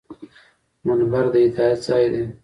[0.85, 2.23] منبر د هدایت ځای دی